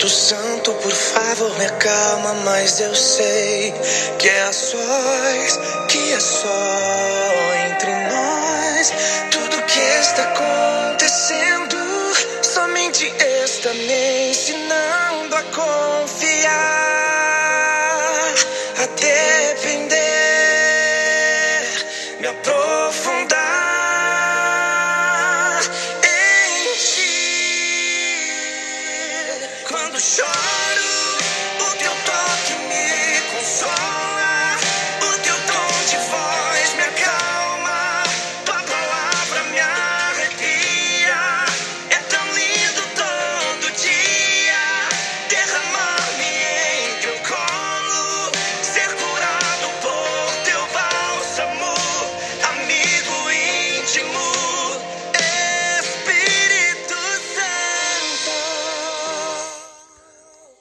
[0.00, 3.74] Espírito Santo, por favor, me acalma, mas eu sei
[4.18, 6.48] que é a sós, que é só
[7.68, 8.92] entre nós.
[9.30, 11.76] Tudo que está acontecendo
[12.42, 13.12] somente
[13.44, 16.48] está me ensinando a confiar,
[18.78, 20.00] a depender,
[22.20, 22.59] me aprofundar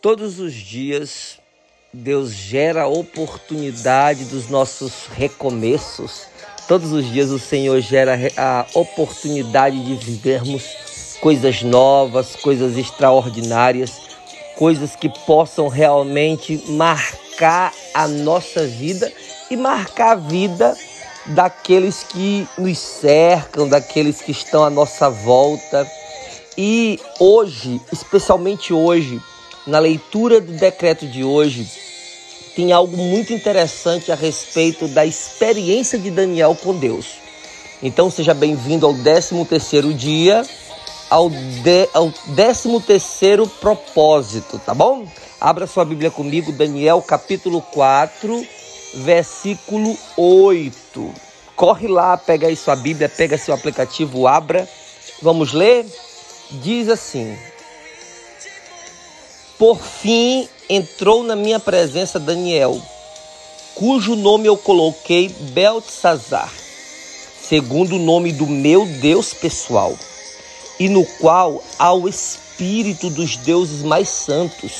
[0.09, 1.37] Todos os dias,
[1.93, 6.23] Deus gera a oportunidade dos nossos recomeços.
[6.67, 10.63] Todos os dias, o Senhor gera a oportunidade de vivermos
[11.21, 14.01] coisas novas, coisas extraordinárias,
[14.57, 19.13] coisas que possam realmente marcar a nossa vida
[19.51, 20.75] e marcar a vida
[21.27, 25.87] daqueles que nos cercam, daqueles que estão à nossa volta.
[26.57, 29.21] E hoje, especialmente hoje,
[29.65, 31.67] na leitura do decreto de hoje,
[32.55, 37.19] tem algo muito interessante a respeito da experiência de Daniel com Deus.
[37.81, 40.43] Então seja bem-vindo ao 13 terceiro dia,
[41.09, 45.07] ao, de, ao 13 terceiro propósito, tá bom?
[45.39, 48.45] Abra sua Bíblia comigo, Daniel capítulo 4,
[48.95, 51.13] versículo 8.
[51.55, 54.67] Corre lá, pega aí sua Bíblia, pega seu aplicativo, abra.
[55.21, 55.85] Vamos ler?
[56.51, 57.37] Diz assim:
[59.59, 62.81] Por fim entrou na minha presença Daniel,
[63.75, 66.49] cujo nome eu coloquei Beltesazar,
[67.41, 69.99] segundo o nome do meu Deus pessoal,
[70.79, 74.71] e no qual há o espírito dos deuses mais santos.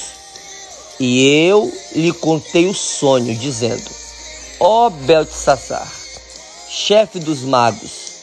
[0.98, 3.92] E eu lhe contei o sonho, dizendo:
[4.62, 5.92] Ó Beltesazar,
[6.70, 8.14] chefe dos magos,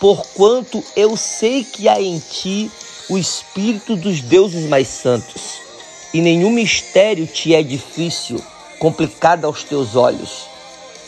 [0.00, 2.68] porquanto eu sei que há em ti
[3.08, 5.69] o espírito dos deuses mais santos,
[6.12, 8.42] e nenhum mistério te é difícil,
[8.78, 10.46] complicado aos teus olhos.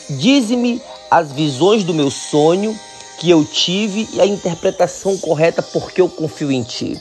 [0.09, 2.77] Dize-me as visões do meu sonho
[3.19, 6.99] que eu tive e a interpretação correta, porque eu confio em ti.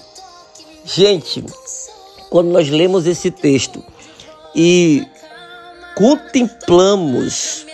[0.84, 1.44] Gente,
[2.30, 3.82] quando nós lemos esse texto
[4.54, 5.06] e
[5.94, 7.66] contemplamos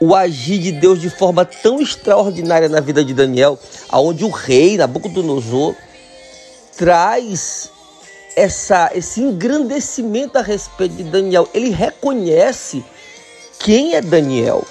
[0.00, 4.78] o agir de Deus de forma tão extraordinária na vida de Daniel, aonde o rei
[4.78, 5.74] Nabucodonosor
[6.76, 7.70] traz
[8.40, 11.46] essa, esse engrandecimento a respeito de Daniel.
[11.52, 12.82] Ele reconhece
[13.58, 14.64] quem é Daniel.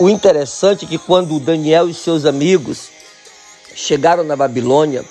[0.00, 2.88] O interessante é que quando Daniel e seus amigos
[3.72, 5.04] chegaram na Babilônia,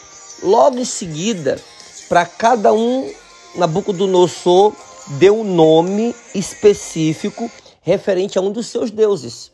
[0.43, 1.57] logo em seguida,
[2.09, 3.09] para cada um,
[3.55, 4.73] Nabucodonosor
[5.17, 7.49] deu um nome específico
[7.81, 9.49] referente a um dos seus deuses.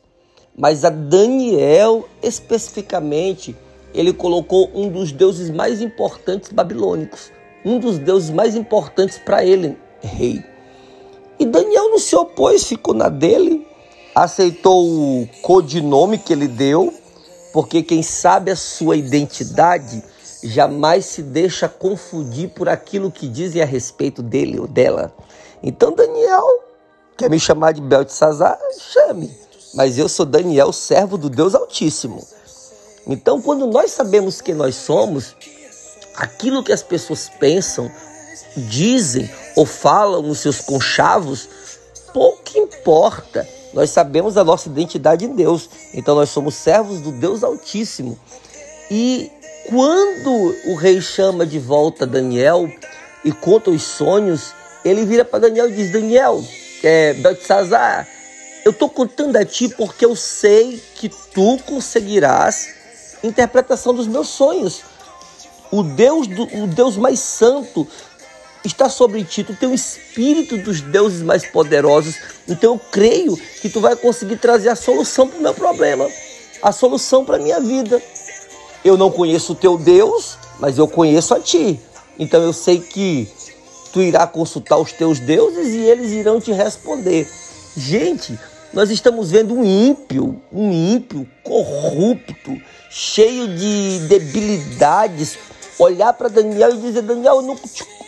[0.57, 3.56] Mas a Daniel, especificamente,
[3.94, 7.31] ele colocou um dos deuses mais importantes babilônicos,
[7.65, 10.43] um dos deuses mais importantes para ele, rei.
[11.39, 13.67] E Daniel não se opôs, ficou na dele,
[14.13, 16.93] aceitou o codinome que ele deu,
[17.51, 20.03] porque quem sabe a sua identidade
[20.43, 25.11] jamais se deixa confundir por aquilo que dizem a respeito dele ou dela.
[25.63, 26.45] Então Daniel
[27.17, 28.57] quer me chamar de Beltesazar?
[28.78, 29.31] Chame.
[29.73, 32.25] Mas eu sou Daniel, servo do Deus Altíssimo.
[33.07, 35.35] Então, quando nós sabemos quem nós somos,
[36.17, 37.91] aquilo que as pessoas pensam,
[38.56, 41.47] dizem ou falam nos seus conchavos,
[42.14, 43.47] pouco importa.
[43.73, 45.70] Nós sabemos a nossa identidade em Deus.
[45.94, 48.17] Então, nós somos servos do Deus Altíssimo.
[48.90, 49.29] E
[49.70, 52.70] quando o rei chama de volta Daniel
[53.23, 54.53] e conta os sonhos,
[54.84, 56.44] ele vira para Daniel e diz: Daniel,
[56.84, 57.16] é,
[58.64, 62.76] eu estou contando a ti porque eu sei que tu conseguirás
[63.23, 64.84] interpretação dos meus sonhos.
[65.75, 67.85] O Deus, do, o Deus mais santo
[68.63, 72.16] está sobre ti, tu tem o espírito dos deuses mais poderosos.
[72.47, 76.09] Então eu creio que tu vai conseguir trazer a solução para o meu problema,
[76.61, 78.01] a solução para a minha vida.
[78.85, 81.78] Eu não conheço o teu Deus, mas eu conheço a ti.
[82.17, 83.28] Então eu sei que
[83.91, 87.29] tu irá consultar os teus deuses e eles irão te responder.
[87.75, 88.39] Gente,
[88.71, 92.57] nós estamos vendo um ímpio, um ímpio corrupto,
[92.89, 95.37] cheio de debilidades,
[95.77, 97.59] olhar para Daniel e dizer: Daniel, eu não,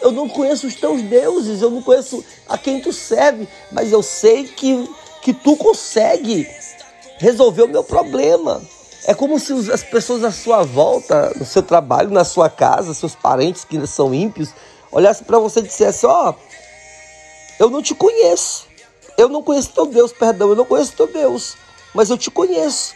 [0.01, 4.01] eu não conheço os teus deuses, eu não conheço a quem tu serve, mas eu
[4.01, 4.89] sei que,
[5.21, 6.47] que tu consegue
[7.17, 8.61] resolver o meu problema.
[9.05, 13.15] É como se as pessoas à sua volta, no seu trabalho, na sua casa, seus
[13.15, 14.49] parentes que são ímpios,
[14.91, 16.35] olhassem para você e dissessem: Ó, oh,
[17.59, 18.65] eu não te conheço.
[19.17, 21.55] Eu não conheço teu Deus, perdão, eu não conheço teu Deus,
[21.93, 22.93] mas eu te conheço.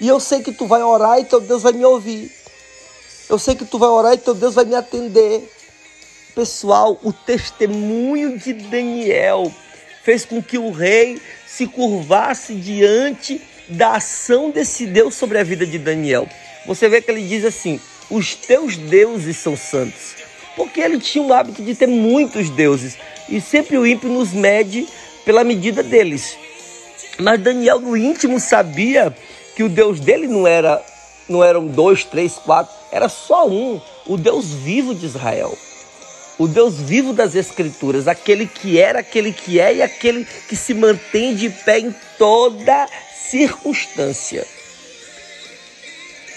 [0.00, 2.39] E eu sei que tu vai orar e teu Deus vai me ouvir.
[3.30, 5.48] Eu sei que tu vai orar e teu Deus vai me atender.
[6.34, 9.54] Pessoal, o testemunho de Daniel
[10.02, 15.64] fez com que o rei se curvasse diante da ação desse Deus sobre a vida
[15.64, 16.28] de Daniel.
[16.66, 17.78] Você vê que ele diz assim:
[18.10, 20.16] os teus deuses são santos.
[20.56, 22.98] Porque ele tinha o hábito de ter muitos deuses.
[23.28, 24.88] E sempre o ímpio nos mede
[25.24, 26.36] pela medida deles.
[27.16, 29.16] Mas Daniel, no íntimo, sabia
[29.54, 30.84] que o Deus dele não era
[31.30, 35.56] não eram dois, três, quatro, era só um, o Deus vivo de Israel.
[36.38, 40.74] O Deus vivo das Escrituras, aquele que era, aquele que é e aquele que se
[40.74, 44.46] mantém de pé em toda circunstância.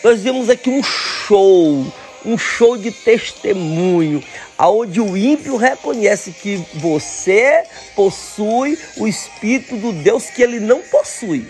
[0.03, 1.85] Nós vemos aqui um show,
[2.25, 4.21] um show de testemunho,
[4.57, 7.63] aonde o ímpio reconhece que você
[7.95, 11.47] possui o espírito do Deus que ele não possui.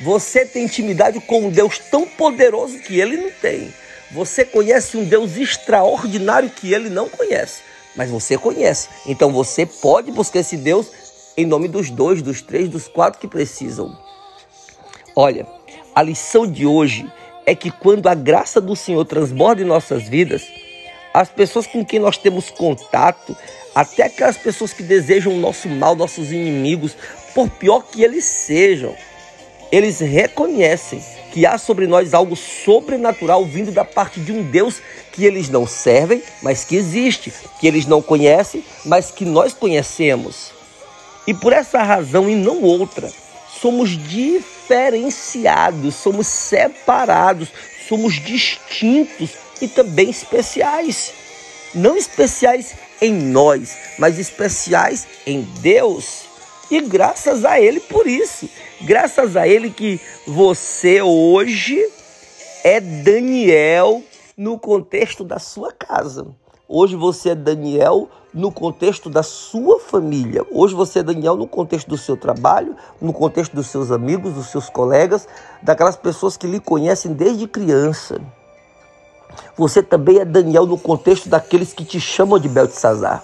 [0.00, 3.72] Você tem intimidade com um Deus tão poderoso que ele não tem.
[4.10, 7.62] Você conhece um Deus extraordinário que ele não conhece,
[7.96, 8.88] mas você conhece.
[9.06, 10.90] Então você pode buscar esse Deus
[11.36, 13.96] em nome dos dois, dos três, dos quatro que precisam.
[15.16, 15.46] Olha,
[15.94, 17.10] a lição de hoje
[17.46, 20.42] é que quando a graça do Senhor transborda em nossas vidas,
[21.12, 23.36] as pessoas com quem nós temos contato,
[23.74, 26.96] até aquelas pessoas que desejam o nosso mal, nossos inimigos,
[27.34, 28.96] por pior que eles sejam,
[29.74, 34.80] eles reconhecem que há sobre nós algo sobrenatural vindo da parte de um Deus
[35.10, 40.52] que eles não servem, mas que existe, que eles não conhecem, mas que nós conhecemos.
[41.26, 43.12] E por essa razão e não outra,
[43.60, 47.48] somos diferenciados, somos separados,
[47.88, 49.30] somos distintos
[49.60, 51.12] e também especiais.
[51.74, 56.32] Não especiais em nós, mas especiais em Deus.
[56.70, 58.48] E graças a Ele por isso.
[58.82, 61.84] Graças a Ele que você hoje
[62.64, 64.02] é Daniel
[64.36, 66.26] no contexto da sua casa.
[66.66, 70.44] Hoje você é Daniel no contexto da sua família.
[70.50, 74.46] Hoje você é Daniel no contexto do seu trabalho, no contexto dos seus amigos, dos
[74.46, 75.28] seus colegas,
[75.62, 78.20] daquelas pessoas que lhe conhecem desde criança.
[79.56, 83.22] Você também é Daniel no contexto daqueles que te chamam de Beltesazar.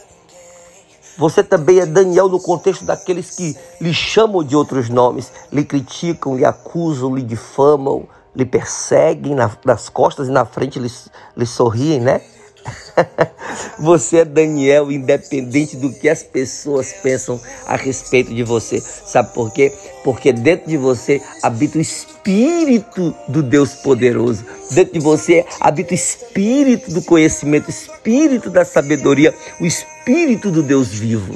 [1.16, 6.36] Você também é Daniel no contexto daqueles que lhe chamam de outros nomes, lhe criticam,
[6.36, 9.34] lhe acusam, lhe difamam, lhe perseguem
[9.64, 10.90] nas costas e na frente lhe,
[11.36, 12.22] lhe sorriem, né?
[13.78, 18.80] Você é Daniel, independente do que as pessoas pensam a respeito de você.
[18.80, 19.72] Sabe por quê?
[20.04, 24.44] Porque dentro de você habita o Espírito do Deus poderoso.
[24.70, 30.62] Dentro de você habita o Espírito do conhecimento, o Espírito da sabedoria, o Espírito do
[30.62, 31.34] Deus vivo.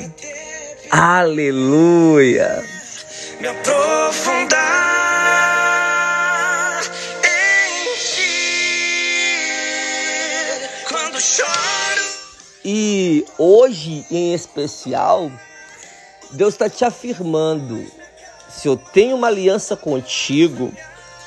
[0.90, 2.62] Aleluia!
[3.40, 4.73] Me aprofundar
[12.64, 15.30] E hoje, em especial,
[16.30, 17.84] Deus está te afirmando:
[18.48, 20.72] se eu tenho uma aliança contigo,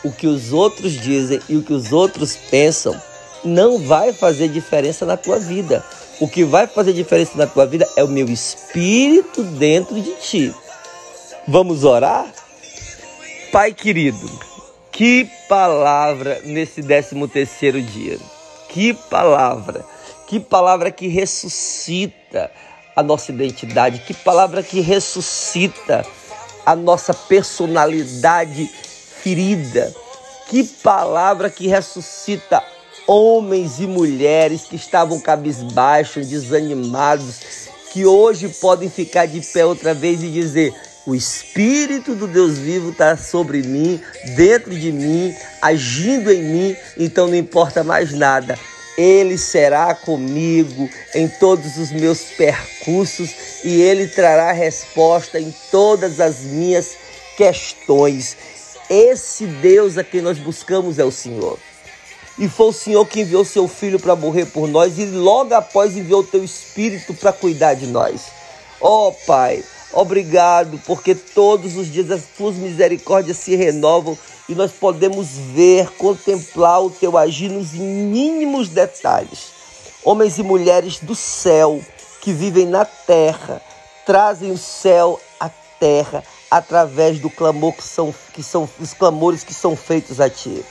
[0.04, 3.00] o que os outros dizem e o que os outros pensam
[3.44, 5.86] não vai fazer diferença na tua vida.
[6.20, 10.56] O que vai fazer diferença na tua vida é o meu espírito dentro de ti.
[11.48, 12.26] Vamos orar?
[13.52, 14.28] Pai querido,
[14.92, 18.18] que palavra nesse 13 terceiro dia.
[18.70, 19.86] Que palavra
[20.28, 22.52] que palavra que ressuscita
[22.96, 26.06] a nossa identidade, que palavra que ressuscita
[26.66, 28.70] a nossa personalidade
[29.24, 29.94] ferida,
[30.50, 32.62] que palavra que ressuscita
[33.08, 37.40] homens e mulheres que estavam cabisbaixos, desanimados,
[37.94, 40.74] que hoje podem ficar de pé outra vez e dizer:
[41.06, 44.02] o Espírito do Deus vivo está sobre mim,
[44.36, 48.60] dentro de mim, agindo em mim, então não importa mais nada.
[48.98, 53.30] Ele será comigo em todos os meus percursos
[53.64, 56.98] e Ele trará resposta em todas as minhas
[57.38, 58.36] questões.
[58.90, 61.60] Esse Deus a quem nós buscamos é o Senhor.
[62.40, 65.96] E foi o Senhor que enviou seu filho para morrer por nós e logo após
[65.96, 68.26] enviou o teu espírito para cuidar de nós.
[68.80, 74.18] Ó oh, Pai, obrigado, porque todos os dias as tuas misericórdias se renovam
[74.50, 79.52] e nós podemos ver, contemplar o teu agir nos mínimos detalhes.
[80.04, 81.82] Homens e mulheres do céu
[82.22, 83.62] que vivem na terra,
[84.06, 85.50] trazem o céu à
[85.80, 90.64] terra através do clamor que são, que são os clamores que são feitos a ti.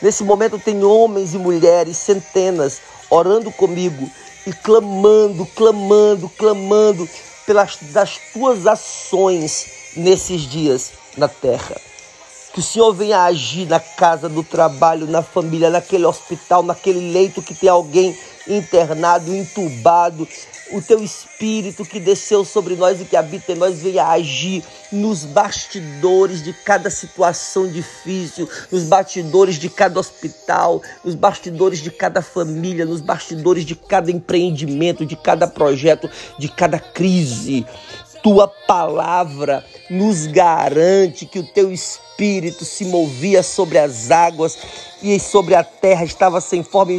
[0.00, 2.80] Nesse momento tem homens e mulheres, centenas,
[3.10, 4.10] orando comigo
[4.46, 7.08] e clamando, clamando, clamando
[7.46, 11.76] pelas das tuas ações nesses dias na terra.
[12.54, 17.42] Que o Senhor venha agir na casa, no trabalho, na família, naquele hospital, naquele leito
[17.42, 20.28] que tem alguém internado, entubado,
[20.72, 25.24] o teu espírito que desceu sobre nós e que habita em nós venha agir nos
[25.24, 32.84] bastidores de cada situação difícil, nos bastidores de cada hospital, nos bastidores de cada família,
[32.84, 36.08] nos bastidores de cada empreendimento, de cada projeto,
[36.38, 37.66] de cada crise.
[38.24, 44.56] Tua palavra nos garante que o teu espírito se movia sobre as águas
[45.02, 46.92] e sobre a terra estava sem forma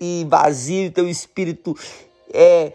[0.00, 1.76] e vazio, teu espírito
[2.34, 2.72] é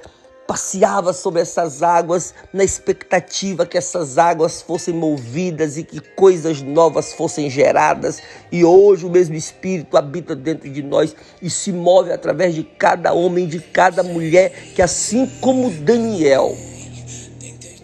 [0.48, 7.12] passeava sobre essas águas na expectativa que essas águas fossem movidas e que coisas novas
[7.12, 8.22] fossem geradas.
[8.50, 13.12] E hoje o mesmo Espírito habita dentro de nós e se move através de cada
[13.12, 16.56] homem, de cada mulher, que assim como Daniel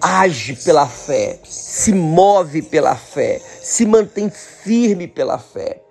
[0.03, 5.81] age pela fé, se move pela fé, se mantém firme pela fé.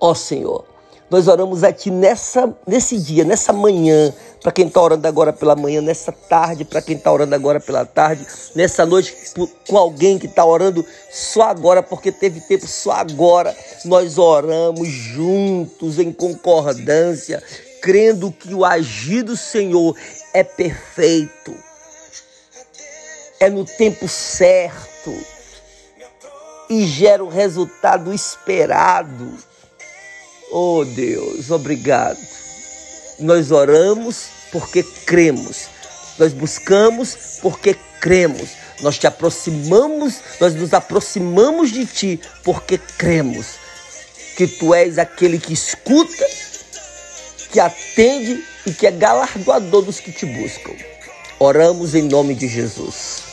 [0.00, 0.64] Ó Senhor,
[1.10, 5.56] nós oramos a Ti nessa, nesse dia, nessa manhã, para quem está orando agora pela
[5.56, 9.14] manhã, nessa tarde, para quem está orando agora pela tarde, nessa noite
[9.68, 13.54] com alguém que está orando só agora, porque teve tempo só agora.
[13.84, 17.42] Nós oramos juntos, em concordância,
[17.82, 19.94] crendo que o agir do Senhor
[20.32, 21.52] é perfeito,
[23.42, 25.12] é no tempo certo
[26.70, 29.36] e gera o resultado esperado.
[30.52, 32.20] Oh Deus, obrigado.
[33.18, 35.66] Nós oramos porque cremos.
[36.20, 38.50] Nós buscamos porque cremos.
[38.80, 43.56] Nós te aproximamos, nós nos aproximamos de ti porque cremos
[44.36, 46.26] que tu és aquele que escuta,
[47.50, 50.74] que atende e que é galardoador dos que te buscam.
[51.40, 53.31] Oramos em nome de Jesus.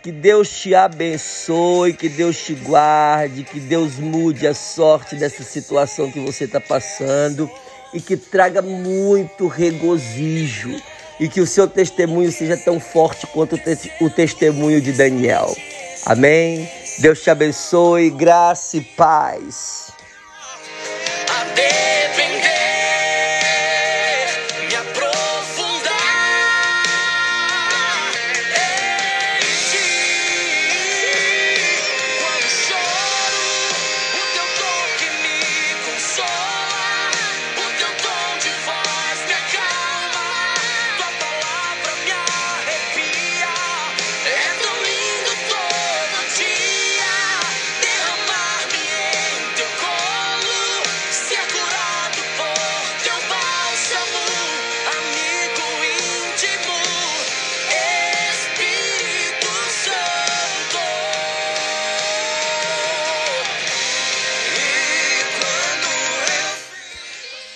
[0.00, 6.10] Que Deus te abençoe, que Deus te guarde, que Deus mude a sorte dessa situação
[6.10, 7.50] que você está passando
[7.92, 10.80] e que traga muito regozijo
[11.20, 13.58] e que o seu testemunho seja tão forte quanto
[14.00, 15.54] o testemunho de Daniel.
[16.06, 16.68] Amém?
[16.98, 19.91] Deus te abençoe, graça e paz.